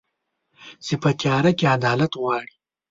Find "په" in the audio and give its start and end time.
1.01-1.09